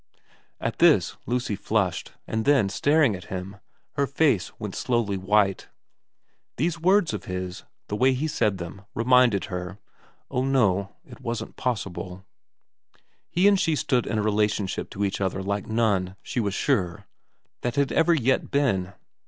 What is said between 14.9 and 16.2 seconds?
each other like none,